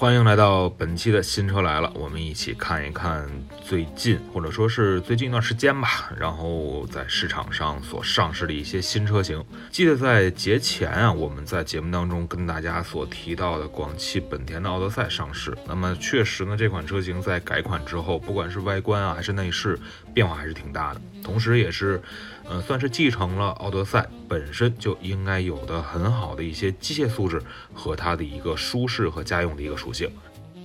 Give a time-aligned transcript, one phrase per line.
[0.00, 3.28] 欢迎来到本期的新车来了，我们一起看一看
[3.62, 9.44] 最近或者说是最近一段时间吧，然后在市场上所上市的一些新车型。
[9.70, 15.54] 记得在节前啊，我们在节目当中跟大家所提到的广汽本田的奥德赛上市。
[15.68, 19.78] 那么确实呢，这款车型在改款之后，不管是外观啊还是内饰，
[20.14, 22.00] 变化还是挺大的，同时也是。
[22.48, 27.42] 呃，算是继承了奥德赛本身就应该有的很好的一些机械素质
[27.74, 30.08] 和它的一个舒适和家用的一个属性。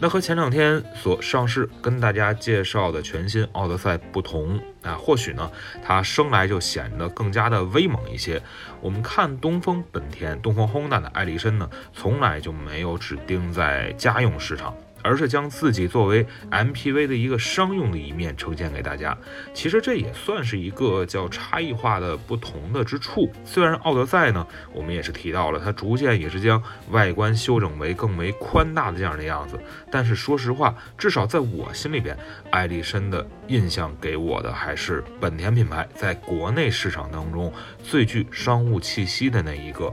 [0.00, 5.50] 那和前两天所上市跟大家介绍的全新奥德赛不同啊，或许呢，
[5.84, 8.40] 它生来就显得更加的威猛一些。
[8.80, 14.72] 我们看东风本田、东风 Honda 的艾力绅呢，从来就没有指定在家用市场。
[15.08, 19.16] 而是将自己作为 MPV 的一个商用的一面呈现给大家，
[19.54, 23.32] 其实这也算是一个叫差异化的不同的之处。
[23.42, 29.58] 虽然奥德赛呢，我们也是提到了它逐渐也是将外观修整为更为宽大的这样的样子，
[29.90, 32.14] 但是说实话，至少在我心里边，
[32.50, 37.50] 艾力绅的印象给我的还是本田品牌在国内市场当中
[37.82, 39.90] 最具商务气息的那一个。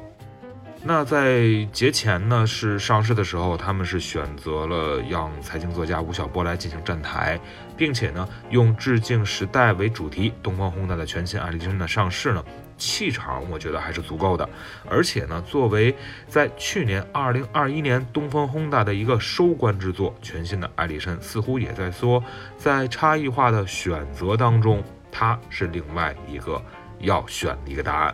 [0.87, 7.39] 那在节前呢，是上市的时候，他们是选择了让财经作家吴晓波来进行站台，
[7.75, 12.45] 并且呢，用致敬时代为主题，东方宏达的全新艾力绅的上市呢，
[12.77, 14.47] 气场我觉得还是足够的。
[14.87, 15.95] 而且呢，作为
[16.27, 22.23] 在去年二零二一年东风宏达的一个收官之作，全新的艾力绅似乎也在说，
[22.59, 26.63] 在差异化的选择当中，它是另外一个
[26.99, 28.13] 要选的一个答案。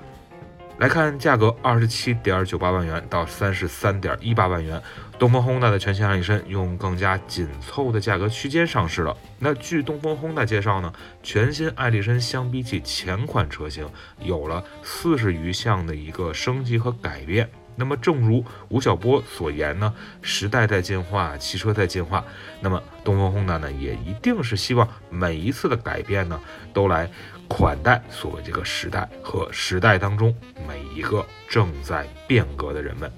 [0.79, 4.81] 来看价格，二十七点九八万元到三十三点一八万元，
[5.19, 9.15] 东风 hon 的全新艾力绅用更加紧凑的价格区间上市了。
[9.37, 10.91] 那据东风 Honda 介绍呢，
[11.21, 13.87] 全新艾力绅相比起前款车型，
[14.23, 17.47] 有了四十余项的一个升级和改变。
[17.75, 22.23] 那么，正如吴晓波所言呢，时代在进化，汽车在进化。
[22.59, 26.39] 那么，东风 Honda 呢，也一定是希望每一次的改变呢，
[26.73, 27.09] 都来
[27.47, 30.35] 款待所谓这个时代和时代当中
[30.67, 33.11] 每一个正在变革的人们。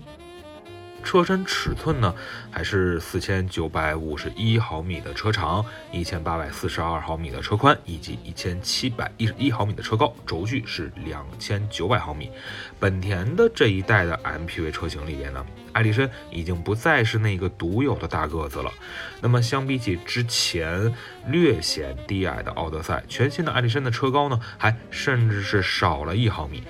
[1.03, 2.15] 车身尺寸呢，
[2.49, 12.31] 还是四千九百五十一毫米的车长，一千八百四十二毫米的车宽，以及一千七百一十一毫米的车高，轴距是两千九百毫米。
[12.79, 18.71] 本田的这一代的 MPV 车型里边呢，艾力绅已经不再是那个独有的大个子了。
[19.21, 20.93] 那么相比起之前
[21.27, 26.63] 略显低矮的奥德赛，全新的艾力绅的车高呢，还甚至是少了一毫米。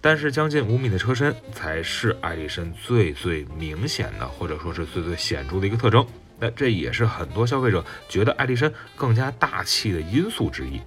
[0.00, 6.06] 但是将近五米的车身才是艾力绅最最明显的，或者说是最最显著的一个特征。
[6.40, 10.80] 那这也是很多消费者觉得艾力绅更加大气的因素之一。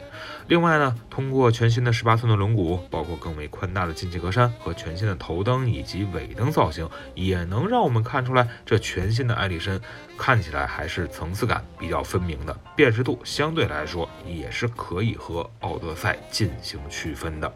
[0.48, 9.78] 另外呢，通过全新的十八寸的轮毂，包括更为宽大的进气格栅和全新的头灯以及尾灯造型，也能让我们看出来，这全新的艾力绅
[10.18, 17.54] 看起来还是层次感比较分明的，辨识度相对来说也是可以和奥德赛进行区分的。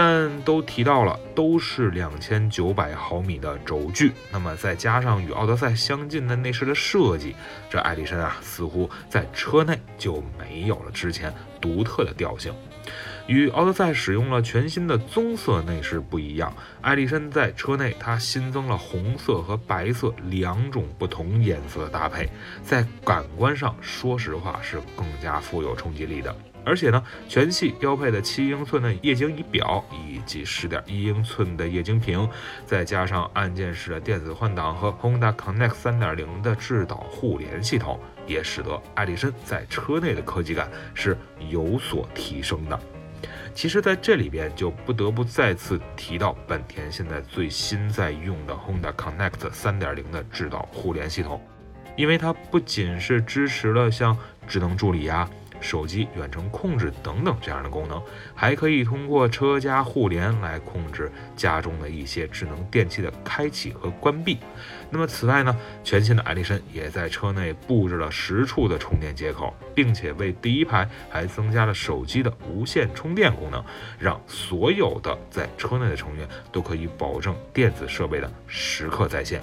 [0.00, 7.34] 但都提到了，都是两千九百毫米的轴距，那么再加上与奥德赛相近的内饰的设计，
[7.68, 12.54] 这艾力绅啊，似乎在车内就没有了之前独特的调性。
[13.26, 22.30] 与奥德赛使用了全新的棕色内饰不一样，艾力绅在车内它新增了红色和白色两种不同颜色的搭配，
[22.62, 26.32] 在感官上，说实话是更加富有冲击力的。
[26.68, 32.28] 而且呢，全系标配的七英寸的液晶仪表以及十点一英寸的液晶屏，
[32.66, 41.16] 再加上按键式的电子换挡和 Honda Connect 三点零的智导互联系统，也使得艾力绅在车内的科技感是
[41.48, 42.78] 有所提升的。
[43.54, 51.40] 其实，在这里边就不得不再次提到本田现在最新在用的 Honda Connect 三点零的智导互联系统，
[51.96, 54.14] 因为它不仅是支持了像
[54.46, 55.28] 智能助理呀。
[55.60, 58.02] 手机远程控制等等这样的功能，
[58.34, 64.38] 还可以通过车家互联来控制家中的一些智能电器的开启和关闭。
[64.90, 73.62] 那么此外呢，全新的艾力绅也在车内布置了十处的充电接口，并且为第一排还增加了手机的无线充电功能，
[73.98, 79.42] 让所有的在车内的成员都可以保证电子设备的时刻在线。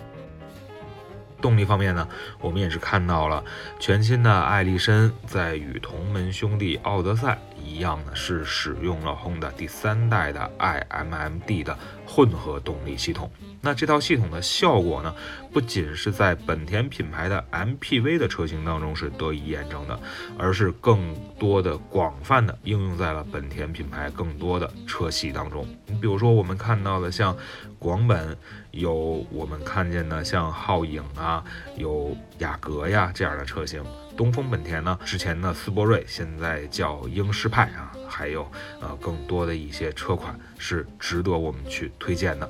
[1.41, 2.07] 动力方面呢，
[2.39, 3.43] 我们也是看到了
[3.79, 13.29] 全新的艾力绅在与同门兄弟奥德赛一样呢，是使用了 Honda 第三代的 iMMD 的混合动力系统。
[13.65, 15.11] 那这套系统的效果呢，
[15.51, 19.99] 不仅是在本田品牌的 MPV 的车型当中是得以验证的，
[20.37, 25.67] 而是更多的广泛的应用在了本田品牌更多的车系当中。
[25.87, 27.35] 你比如说，我们看到的像
[27.79, 28.37] 广本，
[28.69, 31.43] 有我们看见的像皓影啊，
[31.75, 33.83] 有雅阁呀这样的车型。
[34.15, 38.47] 东风本田呢，之前的斯铂瑞，现在叫英诗派啊，还有
[38.79, 42.47] 呃更多的一些车款是值得我们去推荐的。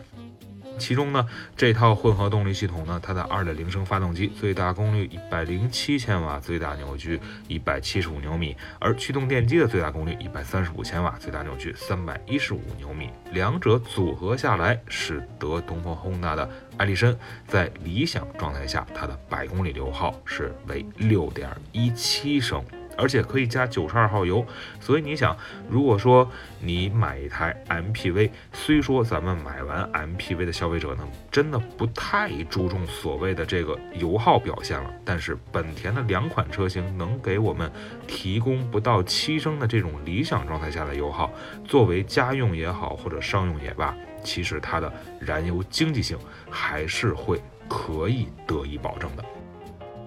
[0.77, 1.25] 其中呢，
[1.55, 13.09] 这套混合动力系统呢，它的2.0升发动机最大功率107千瓦，最大扭矩175牛米；而驱动电机的最大功率135千瓦，最大扭矩315牛米。
[13.31, 17.15] 两者组合下来，使得东风 Honda 的艾力绅
[17.47, 22.63] 在理想状态下，它的百公里油耗是为6.17升。
[22.97, 24.45] 而且可以加九十二号油，
[24.79, 25.35] 所以你想，
[25.69, 37.71] 如果说你买一台 MPV，虽说咱们买完 MPV 的消费者呢，真的不太注重所谓的这个油耗表现了，但是本田的两款车型能给我们
[38.07, 41.31] 提供不到七升的这种理想状态下的油耗，
[41.65, 46.17] 作为家用也好或者商用也罢，其实它的燃油经济性
[46.49, 49.25] 还是会可以得以保证的。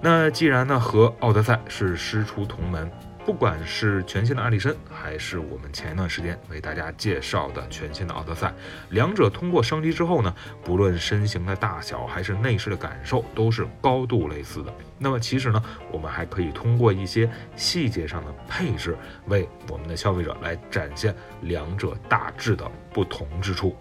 [0.00, 2.88] 那既然呢和奥德赛是师出同门，
[3.26, 8.54] 不管是全新的艾力绅，还是我们前一段时间为大家介绍的全新的奥德赛，
[8.90, 14.72] 两者通过升级之后呢，不论身形的大小还是内饰的感受，都是高度类似的。
[14.98, 15.60] 那么其实呢，
[15.90, 18.96] 我们还可以通过一些细节上的配置，
[19.26, 23.76] 为我们的消费者来展现两者大致的不同之处。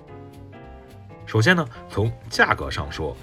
[1.28, 3.16] 首先呢，从价格上说，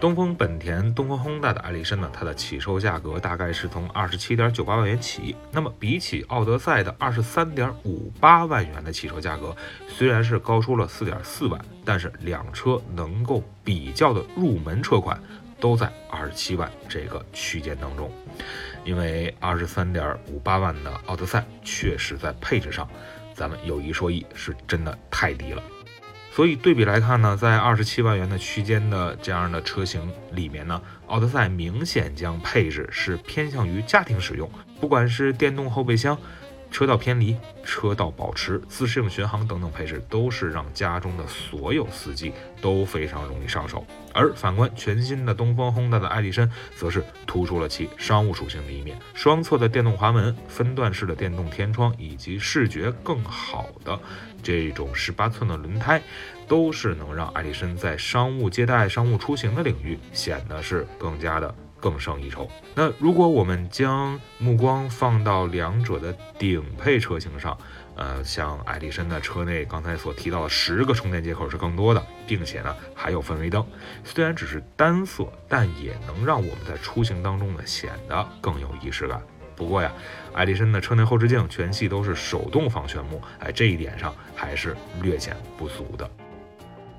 [0.00, 5.36] 东风本田、东风 Honda 的艾力绅呢，它的起售价格大概是从二十七点九八万元起。
[5.52, 9.56] 那么比起奥德赛的二十三点五八万元的起售价格，
[9.86, 15.16] 虽然是高出了四点四万，但是两车能够比较的入门车款
[15.60, 18.10] 都在二十七万这个区间当中。
[18.84, 22.88] 因为二十三点五八万的奥德赛确实在配置上，
[23.32, 25.62] 咱们有一说一，是真的太低了。
[26.34, 34.50] 所以对比来看呢，在二十七万元的区间的这样的车型里面呢，奥德赛明显将配置是偏向于家庭使用，
[34.80, 36.18] 不管是电动后备箱。
[36.72, 43.86] 车道偏离、车道保持、自适应巡航等等配置，都是让家中的所有司机都非常容易上手。
[44.14, 48.98] 而反观全新的东风 Honda 的艾力绅，则是突出了其商务属性的一面。
[49.12, 54.00] 双侧的电动滑门、分段式的电动天窗，以及视觉更好的
[54.42, 56.02] 这种十八寸的轮胎，
[56.48, 61.54] 都是能让艾力绅在商务接待、商务出行的领域显得是更加的。
[61.82, 62.48] 更胜一筹。
[62.76, 67.58] 那如果我们将目光放到两者的顶配车型上，
[67.96, 73.66] 呃，像艾力绅的车内刚才所提到的十个充电接口是更多的，并且呢还有氛围灯，
[74.04, 79.20] 虽然只是单色，但也能让我们在出行当中呢显得更有仪式感。
[79.54, 79.92] 不过呀，
[80.32, 86.10] 艾力绅的车内后视镜全系都是手动防眩目，哎，这一点上还是略显不足的。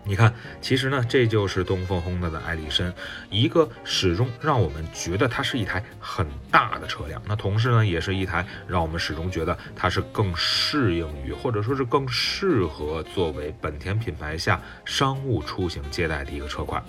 [0.05, 2.91] 你看，其实呢，这就是东风轰的的艾力绅，
[3.29, 7.21] 一个始终让我们觉得它是一台很大的车辆。
[7.25, 16.83] 那同时呢，也是一台让我们始终觉得它是更适应于，或者说是更适合作为本田品牌下商务出行接待的一个车款。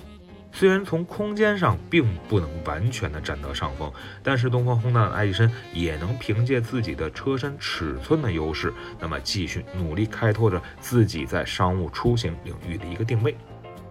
[0.55, 3.93] 虽然从空间上并不能完全的占得上风，
[4.23, 13.37] 但是东风 Honda 的艾力绅也能凭借自己的车身尺寸的优势，那么继续努力开拓着自己在商务出行领域的一个定位。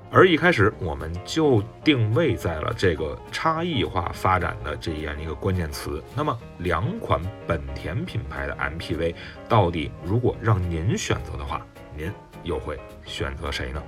[0.09, 6.01] 而一开始我们就定位在了这个差异化发展的这样一个关键词。
[6.15, 9.15] 那么两款本田品牌的 MPV，
[9.49, 11.65] 到底如果让您选择的话，
[11.97, 12.09] 您
[12.43, 13.83] 又会选择谁呢？